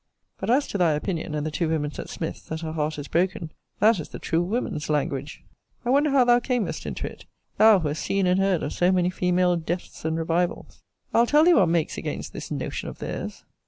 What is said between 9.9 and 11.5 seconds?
and revivals. I'll tell